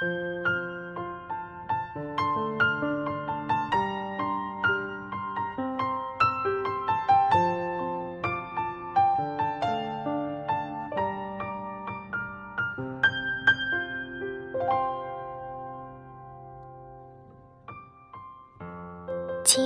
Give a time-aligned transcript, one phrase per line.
[0.00, 0.08] 亲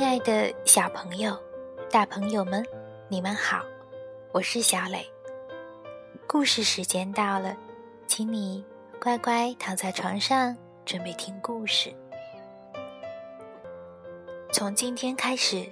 [0.04, 1.38] 爱的小朋友、
[1.88, 2.64] 大朋友们，
[3.08, 3.62] 你们好，
[4.32, 5.08] 我是小磊。
[6.26, 7.56] 故事时间到了，
[8.08, 8.64] 请你
[9.04, 10.56] 乖乖躺在床上，
[10.86, 11.94] 准备听故事。
[14.50, 15.70] 从今天开始，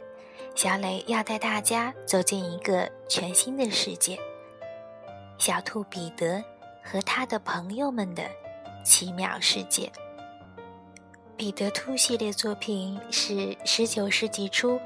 [0.54, 4.18] 小磊要带大家走进一个全新的世界——
[5.40, 6.44] 小兔彼得
[6.84, 8.22] 和他的朋友们的
[8.84, 9.90] 奇妙世界。
[11.34, 14.78] 彼得兔系列作品是十九世纪初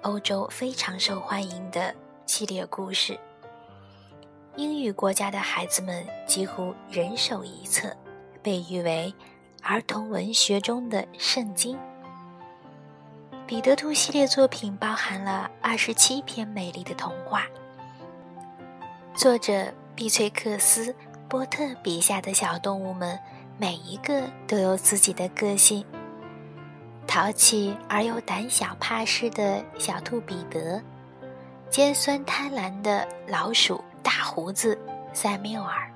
[0.00, 3.20] 欧洲非常受欢迎的系列故事。
[4.60, 7.96] 英语国家的孩子们几乎人手一册，
[8.42, 9.10] 被誉为
[9.62, 11.78] 儿童文学中的圣经。
[13.46, 17.46] 彼得兔系列作品包含了二十七篇美丽的童话。
[19.14, 20.92] 作者碧翠克斯·
[21.26, 23.18] 波特笔下的小动物们，
[23.56, 25.82] 每一个都有自己的个性。
[27.06, 30.82] 淘气而又胆小怕事的小兔彼得，
[31.70, 34.78] 尖酸贪婪的老鼠大胡子
[35.12, 35.92] 塞缪尔，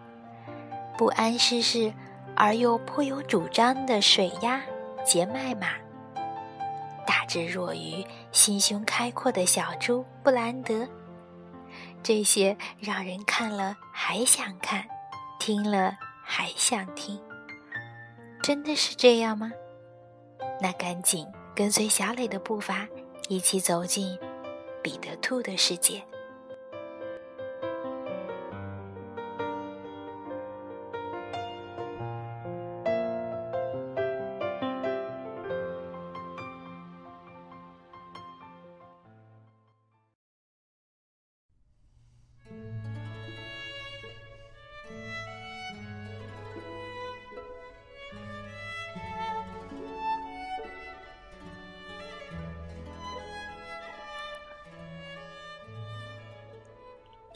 [0.97, 1.93] 不谙世事
[2.37, 4.61] 而又颇有主张的水鸭
[5.05, 5.69] 杰麦玛，
[7.07, 10.89] 大智若愚、心胸开阔的小猪布兰德，
[12.03, 14.85] 这些让人看了还想看，
[15.39, 17.21] 听了还想听，
[18.43, 19.53] 真的是这样吗？
[20.61, 22.87] 那赶紧跟随小磊的步伐，
[23.29, 24.19] 一起走进
[24.83, 26.03] 彼得兔的世界。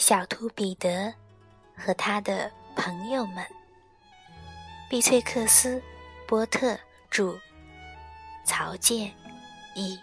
[0.09, 1.13] 小兔彼得
[1.77, 3.45] 和他的朋友们。
[4.89, 5.77] 碧翠克斯·
[6.27, 6.79] 波特
[7.11, 7.39] 著，
[8.43, 9.13] 曹健
[9.75, 10.01] 译。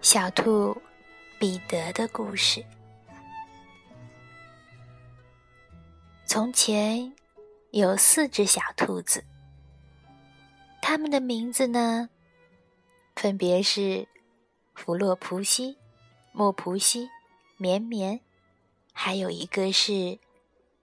[0.00, 0.80] 小兔
[1.38, 2.64] 彼得的故事。
[6.24, 7.12] 从前
[7.72, 9.22] 有四只小兔子。
[10.88, 12.10] 他们的名字呢，
[13.16, 14.06] 分别是
[14.72, 15.76] 弗洛普西、
[16.30, 17.10] 莫普西、
[17.56, 18.20] 绵绵，
[18.92, 20.20] 还有一个是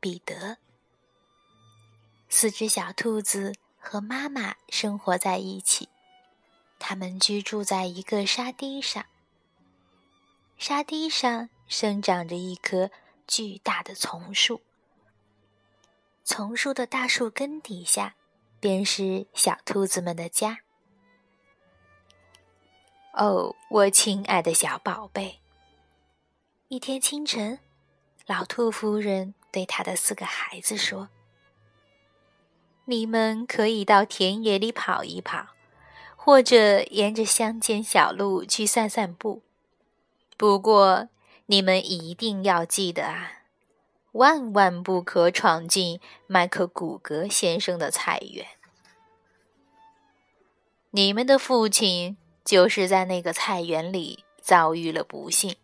[0.02, 0.58] 彼得。
[2.28, 5.88] 四只小兔子和妈妈生活在一起，
[6.80, 9.06] 它们居住在一个沙堤上。
[10.58, 12.92] 沙堤上生长着一棵
[13.26, 14.60] 巨大的丛树，
[16.26, 18.16] 丛树的大树根底下。
[18.64, 20.60] 便是小兔子们的家。
[23.12, 25.42] 哦，我亲爱的小宝贝！
[26.70, 27.60] 一天清晨，
[28.26, 31.10] 老兔夫人对她的四个孩子说
[32.88, 35.48] ：“你们可以到田野里跑一跑，
[36.16, 39.44] 或者沿着乡间小路去散散步。
[40.38, 41.10] 不过，
[41.48, 43.43] 你们一定要记得啊！”
[44.14, 48.48] 万万不可闯进麦克古格先生的菜园。
[50.92, 55.56] 你们的父亲就是在那个菜园里遭遇了不幸，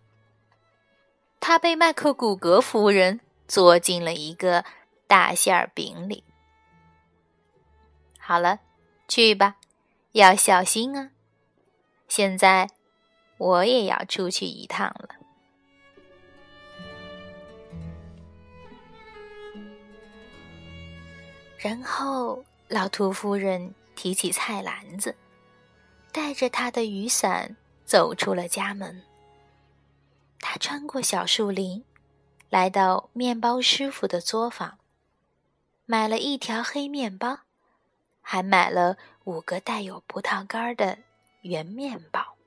[1.39, 4.65] 他被麦克古格夫人做进了一个
[5.05, 6.23] 大馅儿饼里。
[8.17, 8.61] 好了，
[9.07, 9.57] 去吧，
[10.13, 11.11] 要小心啊！
[12.07, 12.71] 现在
[13.37, 15.18] 我也要出去一趟了。
[21.61, 25.13] 然后，老兔夫人提起菜篮子，
[26.09, 29.03] 带着她的雨伞走出了家门。
[30.39, 31.83] 她穿过小树林，
[32.49, 34.79] 来到面包师傅的作坊，
[35.85, 37.39] 买了一条黑面包，
[38.21, 38.95] 还买了
[39.25, 40.99] 五个带有葡萄干的
[41.41, 42.37] 圆面包。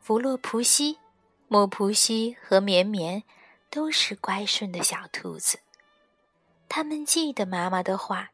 [0.00, 0.98] 弗洛普西、
[1.48, 3.22] 莫普西和绵绵
[3.68, 5.58] 都是乖顺的小兔子。
[6.76, 8.32] 他们记得妈妈的话，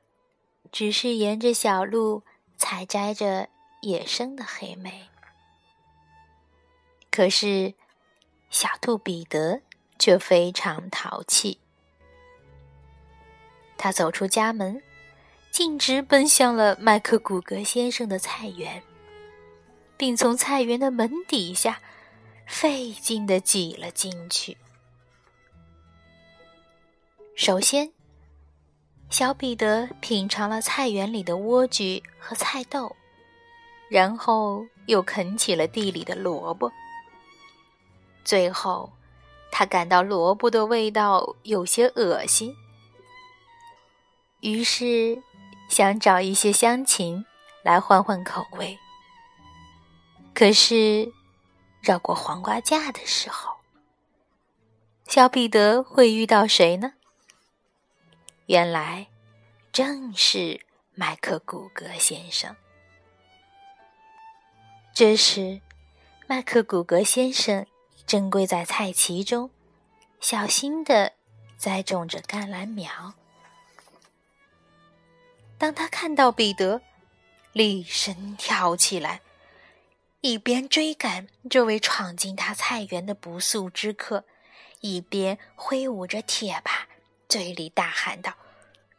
[0.73, 2.23] 只是沿着小路
[2.57, 3.51] 采摘着
[3.83, 5.11] 野生的黑莓。
[7.11, 7.75] 可是，
[8.49, 9.61] 小兔彼得
[9.99, 11.61] 却非常淘气。
[13.77, 14.83] 他走出家门，
[15.51, 18.83] 径直奔向了麦克古格先生的菜园，
[19.99, 21.83] 并从菜园的门底下
[22.47, 24.57] 费劲的挤了进去。
[27.37, 27.93] 首先，
[29.11, 32.95] 小彼得品尝了菜园里的莴苣和菜豆，
[33.89, 36.73] 然后又啃起了地里的萝卜。
[38.25, 38.93] 最后，
[39.51, 42.55] 他感到萝卜的味道有些恶心。
[44.43, 45.21] 于是，
[45.69, 47.27] 想找一些香芹
[47.65, 48.79] 来换换口味。
[50.33, 51.13] 可是，
[51.83, 53.56] 绕过黄瓜架的时候，
[55.09, 56.93] 小彼得会遇到谁呢？
[58.47, 59.07] 原来，
[59.73, 62.57] 正是麦克古格先生。
[64.93, 65.61] 这时，
[66.27, 67.65] 麦克古格先生
[68.07, 69.51] 正跪在菜畦中，
[70.21, 71.13] 小心地
[71.57, 73.15] 栽种着甘蓝苗。
[75.57, 76.81] 当他看到彼得，
[77.53, 79.21] 厉声跳起来，
[80.23, 84.25] 一边追赶这位闯进他菜园的不速之客，
[84.81, 86.87] 一边挥舞着铁耙，
[87.31, 88.35] 嘴里大喊道：“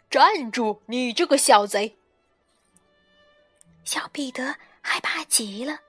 [0.09, 1.97] 站住，你这个小贼！”
[3.85, 5.81] 小彼得害怕极了，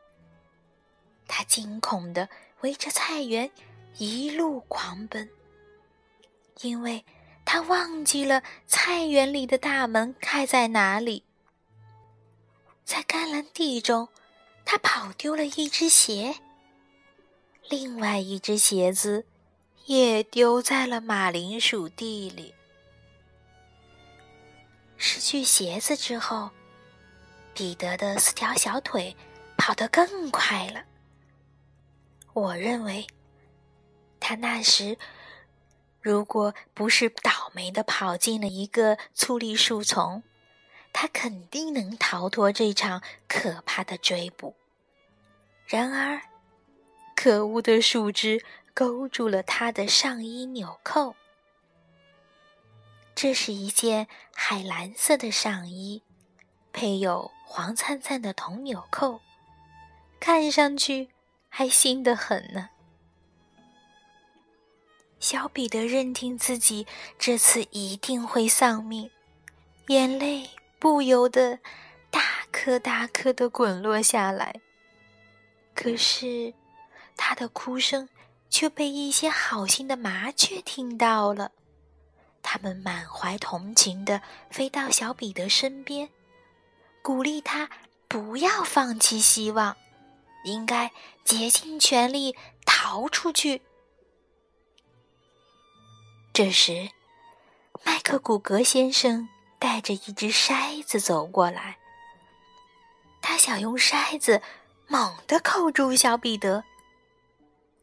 [1.26, 2.28] 他惊恐地
[2.60, 3.50] 围着菜园
[3.96, 5.30] 一路狂奔，
[6.60, 7.02] 因为。
[7.44, 11.24] 他忘记了菜园里的大门开在哪里，
[12.84, 14.08] 在甘蓝地中，
[14.64, 16.36] 他跑丢了一只鞋，
[17.68, 19.26] 另外一只鞋子
[19.86, 22.54] 也丢在了马铃薯地里。
[24.96, 26.50] 失去鞋子之后，
[27.54, 29.16] 彼得的四条小腿
[29.56, 30.84] 跑得更快了。
[32.32, 33.06] 我认为，
[34.20, 34.96] 他那时。
[36.00, 40.24] 如果不是倒霉的跑进了一个粗粝树丛，
[40.92, 44.56] 他肯定能逃脱这场可怕的追捕。
[45.64, 46.20] 然而，
[47.14, 48.44] 可恶的树枝
[48.74, 51.14] 勾住了他的上衣纽扣。
[53.14, 56.02] 这是一件海蓝色的上衣，
[56.72, 59.20] 配有黄灿灿的铜纽扣，
[60.18, 61.10] 看上去
[61.48, 62.70] 还新得很呢。
[65.20, 66.86] 小彼得认定自己
[67.18, 69.10] 这次一定会丧命，
[69.88, 71.60] 眼泪不由得
[72.10, 72.20] 大
[72.50, 74.60] 颗大颗的滚落下来。
[75.74, 76.54] 可是，
[77.16, 78.08] 他的哭声
[78.52, 81.52] 却被一些好心的麻雀听到了，
[82.42, 84.20] 他们满怀同情的
[84.50, 86.10] 飞到小彼得身边，
[87.00, 87.70] 鼓励他
[88.06, 89.74] 不要放弃希望，
[90.44, 90.92] 应该
[91.24, 93.62] 竭尽全力逃出去。
[96.34, 96.90] 这时，
[97.82, 101.78] 麦克古格先生带着一只筛子走过来。
[103.22, 104.42] 他想用筛子
[104.88, 106.64] 猛地扣住小彼得，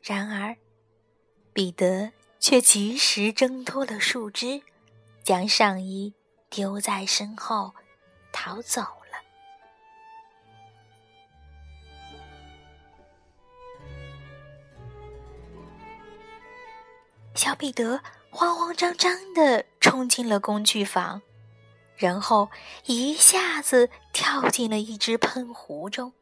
[0.01, 0.55] 然而
[1.53, 4.61] 彼得却及时挣脱了树枝，
[5.23, 6.13] 将上衣
[6.49, 7.73] 丢在身后，
[8.31, 9.19] 逃走了。
[17.35, 18.01] 小彼得。
[18.31, 21.23] 慌慌张张地冲进了工具房，
[21.97, 22.47] 然后
[22.85, 26.13] 一下子跳进了一只喷壶中。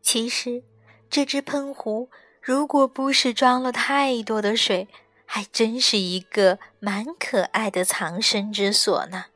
[0.00, 0.64] 其实，
[1.10, 2.10] 这只喷壶
[2.40, 4.88] 如果不是装了太多的水，
[5.24, 9.26] 还真是一个蛮可爱的藏身之所呢。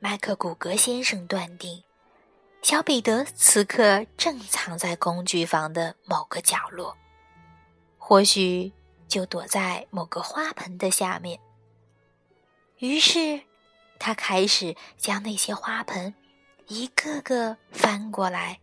[0.00, 1.82] 麦克古格先生断定。
[2.60, 6.96] 小彼得此刻正藏在工具房的某个角落，
[7.96, 8.72] 或许
[9.06, 11.38] 就躲在某个花盆的下面。
[12.78, 13.42] 于是，
[13.98, 16.14] 他开始将那些花盆
[16.68, 18.60] 一个个翻过来，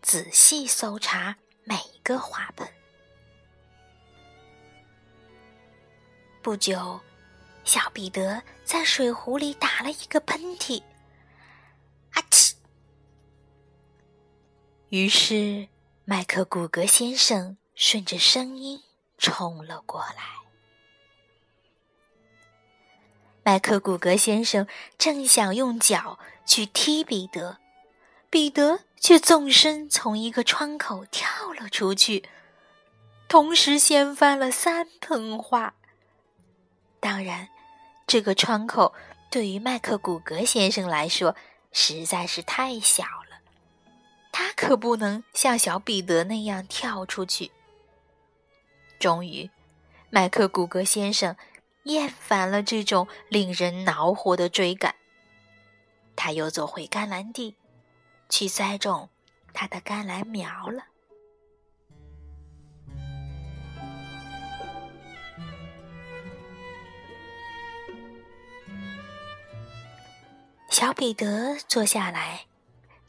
[0.00, 2.68] 仔细搜查每个花盆。
[6.40, 7.00] 不久，
[7.64, 10.80] 小彼得在水壶里打了一个喷嚏，
[12.12, 12.54] 啊嚏！
[14.90, 15.68] 于是，
[16.04, 18.80] 麦克古格先生顺着声音
[19.18, 20.49] 冲了过来。
[23.42, 24.66] 麦克古格先生
[24.98, 27.58] 正想用脚去踢彼得，
[28.28, 32.28] 彼得却纵身从一个窗口跳了出去，
[33.28, 35.74] 同时掀翻了三盆花。
[37.00, 37.48] 当然，
[38.06, 38.92] 这个窗口
[39.30, 41.34] 对于麦克古格先生来说
[41.72, 43.40] 实在是太小了。
[44.30, 47.50] 他可不能像小彼得那样跳出去。
[48.98, 49.50] 终于，
[50.10, 51.34] 麦克古格先生
[51.84, 54.94] 厌烦了这种令人恼火的追赶，
[56.14, 57.56] 他又走回甘蓝地，
[58.28, 59.08] 去栽种
[59.52, 60.84] 他的甘蓝苗了。
[70.68, 72.46] 小彼得坐下来，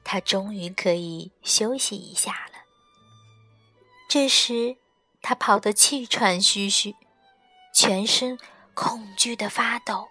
[0.04, 2.64] 他终于可以休息一下了。
[4.10, 4.78] 这时，
[5.22, 6.96] 他跑得气喘吁吁，
[7.74, 8.38] 全身
[8.74, 10.08] 恐惧的发抖，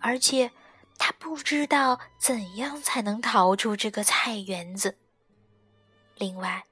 [0.00, 0.50] 而且
[0.98, 4.96] 他不知道怎样才能逃出这个菜园子。
[6.14, 6.64] 另外，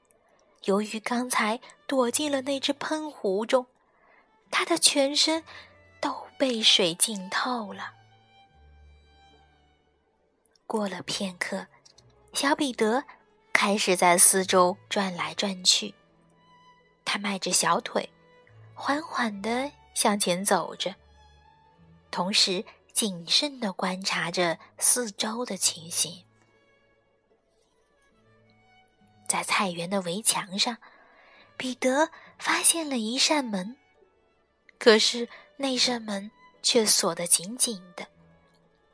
[0.64, 3.66] 由于刚才躲进了那只喷壶中，
[4.50, 5.44] 他的全身
[6.00, 7.92] 都被水浸透了。
[10.66, 11.66] 过了片刻，
[12.32, 13.04] 小彼得
[13.52, 15.94] 开始在四周转来转去。
[17.04, 18.10] 他迈着小腿，
[18.74, 20.94] 缓缓地向前走着，
[22.10, 26.22] 同时谨慎地观察着四周的情形。
[29.26, 30.76] 在菜园的围墙上，
[31.56, 33.78] 彼得发现了一扇门，
[34.78, 36.30] 可是那扇门
[36.62, 38.06] 却锁得紧紧的。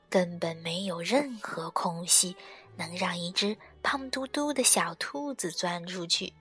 [0.08, 2.36] 根本没有任何空隙
[2.76, 6.32] 能让一只胖嘟嘟的小兔子钻出去。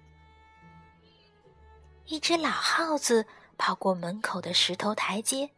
[2.06, 3.26] 一只老耗子
[3.62, 5.52] 跑过门口的石头台阶，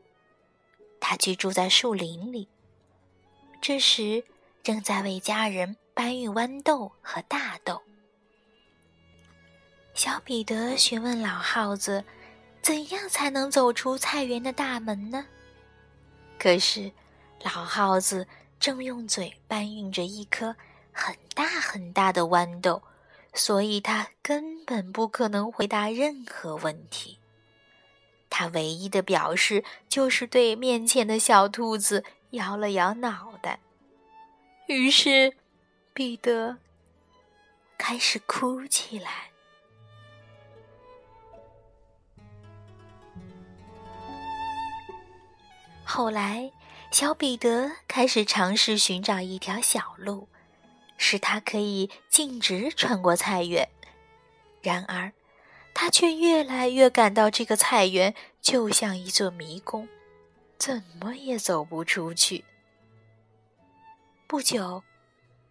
[0.99, 2.49] 他居住在树林里。
[3.61, 4.25] 这时
[4.61, 7.81] 正在为家人搬运豌豆和大豆。
[9.93, 12.03] 小彼得询问老耗子
[12.61, 15.25] ：“怎样才能走出菜园的大门呢？”
[16.37, 16.91] 可是。
[17.43, 18.25] 老耗子
[18.57, 20.55] 正用嘴搬运着一颗
[20.93, 22.81] 很大很大的豌豆，
[23.33, 27.19] 所以他根本不可能回答任何问题。
[28.35, 33.59] 他唯一的表示就是对面前的小兔子摇了摇脑袋。
[34.65, 35.35] 于是，
[35.93, 36.57] 彼得
[37.77, 39.29] 开始哭起来。
[45.83, 46.51] 后来。
[46.91, 50.27] 小彼得开始尝试寻找一条小路，
[50.95, 53.67] 使他可以径直穿过菜园。
[54.61, 55.11] 然而，
[55.73, 59.87] 他却越来越感到这个菜园就像一座迷宫，
[60.57, 62.45] 怎么也走不出去。
[64.27, 64.83] 不久，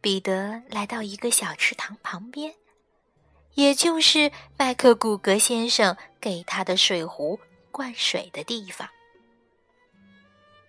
[0.00, 2.54] 彼得来到一个小池塘旁边，
[3.54, 7.38] 也就是麦克古格先生给他的水壶
[7.70, 8.88] 灌水的地方。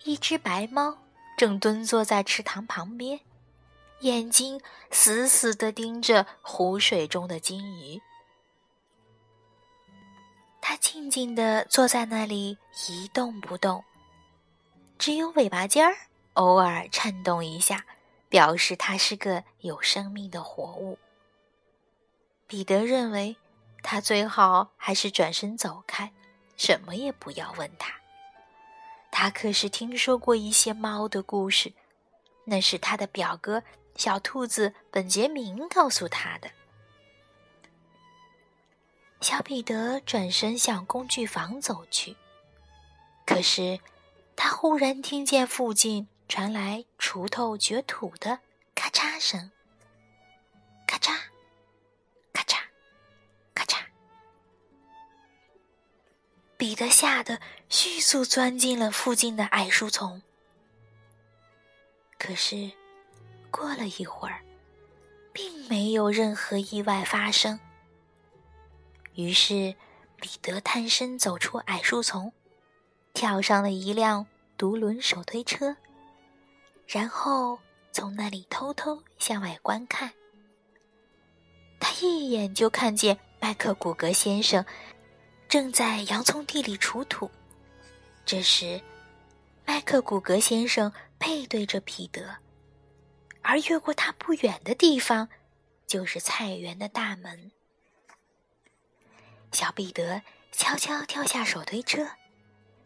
[0.04, 0.98] 一只白猫
[1.38, 3.20] 正蹲坐在池塘旁边，
[4.02, 4.60] 眼睛
[4.92, 8.02] 死死地盯着湖水中的金鱼。
[10.66, 13.84] 它静静地坐在那里一动不动，
[14.98, 15.94] 只有尾巴尖儿
[16.36, 17.86] 偶尔颤动一下，
[18.30, 20.98] 表示它是个有生命的活物。
[22.48, 23.36] 彼得认为，
[23.84, 26.14] 他最好还是转身走开，
[26.56, 27.94] 什么也不要问他。
[29.12, 31.74] 他可是听说过一些猫的故事，
[32.46, 33.62] 那是他的表哥
[33.98, 36.50] 小兔子本杰明告诉他的。
[39.24, 42.18] 小彼得转身向工具房走去，
[43.26, 43.80] 可是
[44.36, 48.40] 他忽然听见附近传来锄头掘土的
[48.76, 49.50] 咔嚓声，
[50.86, 51.18] 咔嚓。
[52.34, 52.58] 咔嚓，
[53.54, 53.78] 咔嚓
[56.58, 57.40] 彼得吓得
[57.70, 60.22] 迅速钻进了附近的矮树丛。
[62.20, 62.70] 可是，
[63.50, 64.44] 过了一会儿，
[65.32, 67.58] 并没有任何意外发生。
[69.16, 69.76] 于是，
[70.20, 72.32] 彼得探身走出矮树丛，
[73.14, 74.26] 跳上了一辆
[74.58, 75.76] 独轮手推车，
[76.88, 77.60] 然后
[77.92, 80.12] 从那里偷偷向外观看。
[81.80, 84.66] 他一眼就看见麦克古格先生。
[85.50, 87.30] 正在洋葱地里锄土，
[88.26, 88.82] 这时，
[89.66, 92.38] 麦克古格先生背对着彼得，
[93.44, 95.30] 而越过他不远的地方，
[95.86, 97.52] 就是菜园的大门。
[99.54, 102.08] 小彼得悄悄跳下手推车，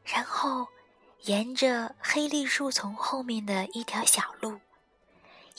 [0.06, 0.68] 然后
[1.24, 4.60] 沿着黑栗树丛后面的一条小路，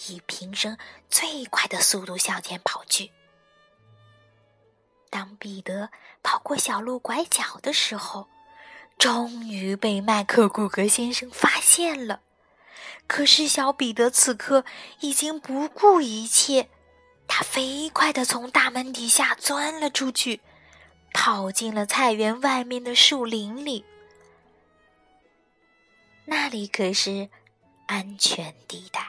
[0.07, 0.77] 以平生
[1.09, 3.11] 最快的速度向前跑去。
[5.11, 5.91] 当彼得
[6.23, 8.29] 跑过小路拐角的时候，
[8.99, 12.21] 终于被麦克古格先生发现了。
[13.07, 14.65] 可是小彼得此刻
[15.01, 16.69] 已经不顾一切，
[17.27, 20.41] 他飞快地从大门底下钻了出去，
[21.13, 23.85] 跑进了菜园外面的树林里。
[26.25, 27.29] 那里可是
[27.87, 29.07] 安全地带。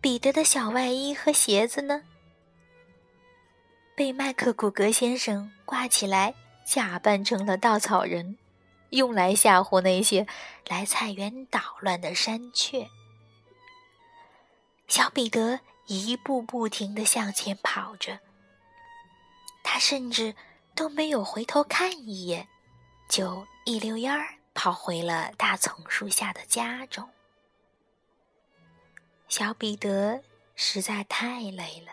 [0.00, 2.02] 彼得的小外衣和鞋子呢？
[3.94, 8.38] 被麦克古格先生挂起来，假扮成了稻草人，
[8.88, 10.26] 用来吓唬那些
[10.66, 12.88] 来菜园捣乱的山雀。
[14.88, 15.60] 小彼得
[15.98, 18.20] 一步不停的向前跑着，
[19.64, 20.36] 他甚至
[20.74, 22.46] 都没有回头看一眼，
[23.08, 27.08] 就一溜烟儿跑回了大丛树下的家中。
[29.28, 30.22] 小彼得
[30.54, 31.92] 实在太累了。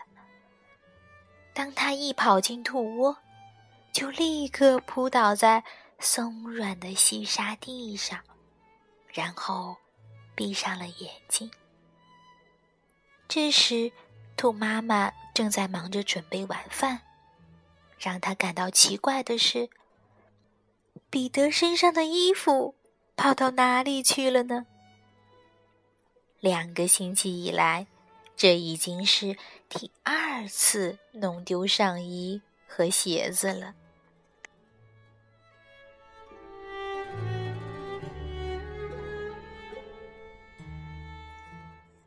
[1.52, 3.16] 当他一跑进兔窝，
[3.92, 5.64] 就立刻扑倒在
[5.98, 8.20] 松软的细沙地上，
[9.08, 9.76] 然后
[10.36, 11.50] 闭上了眼睛。
[13.28, 13.92] 这时，
[14.36, 17.02] 兔妈妈正在忙着准备晚饭。
[17.98, 19.68] 让他感到奇怪的是，
[21.10, 22.74] 彼得身上的衣服
[23.16, 24.66] 跑到哪里去了呢？
[26.40, 27.86] 两个星期以来，
[28.36, 29.36] 这已经是
[29.68, 33.74] 第二次弄丢上衣和鞋子了。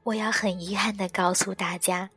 [0.04, 2.10] 我要很遗憾的告诉大家，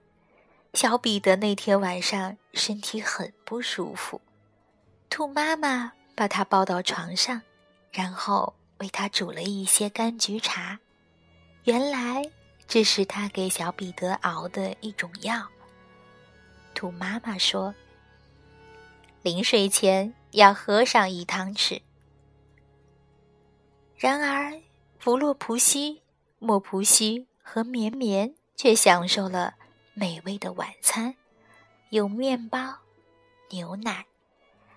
[0.73, 4.21] 小彼得那天晚上身体很不舒服，
[5.11, 7.43] 兔妈妈把他抱到床上，
[7.93, 10.81] 然后为他煮了一些柑橘茶。
[11.65, 12.31] 原来
[12.67, 15.47] 这是他给小彼得熬的一种药。
[16.75, 17.75] 兔妈妈说
[19.23, 21.83] ：“临睡前要喝上一汤匙。”
[23.97, 24.61] 然而，
[24.99, 26.03] 弗洛普西、
[26.39, 29.55] 莫普西和绵绵却享受了
[29.93, 31.15] 美味的晚餐，
[31.91, 32.79] 有面包、
[33.51, 34.07] 牛奶，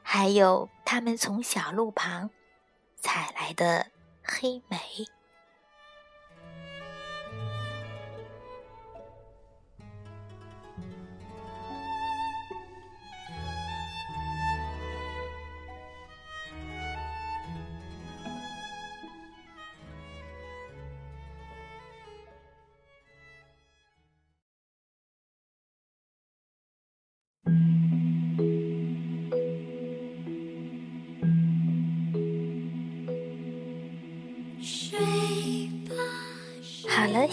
[0.03, 2.29] 还有他们从小路旁
[2.97, 3.87] 采来的
[4.21, 4.77] 黑莓。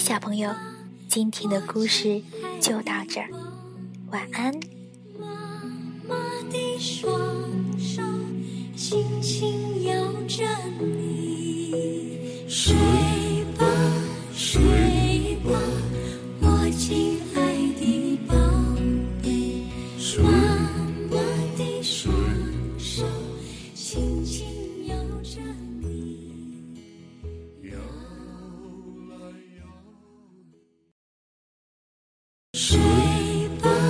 [0.05, 0.51] 小朋友，
[1.09, 2.21] 今天的故事
[2.61, 3.31] 就到这儿，
[4.11, 4.53] 晚安。
[5.19, 5.27] 妈
[6.07, 6.15] 妈
[6.51, 7.11] 的双
[7.79, 8.03] 手
[8.77, 9.95] 轻轻摇
[10.29, 10.45] 着
[10.79, 11.04] 你，